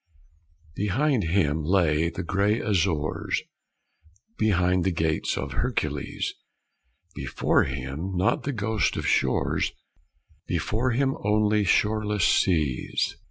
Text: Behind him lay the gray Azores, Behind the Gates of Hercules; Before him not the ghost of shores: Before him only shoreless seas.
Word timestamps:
Behind 0.73 1.23
him 1.25 1.63
lay 1.63 2.09
the 2.09 2.23
gray 2.23 2.59
Azores, 2.59 3.43
Behind 4.35 4.83
the 4.83 4.89
Gates 4.91 5.37
of 5.37 5.51
Hercules; 5.51 6.33
Before 7.13 7.65
him 7.65 8.17
not 8.17 8.41
the 8.41 8.51
ghost 8.51 8.97
of 8.97 9.05
shores: 9.05 9.71
Before 10.47 10.89
him 10.89 11.15
only 11.23 11.65
shoreless 11.65 12.25
seas. 12.27 13.15